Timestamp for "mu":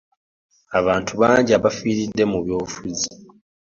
2.31-2.37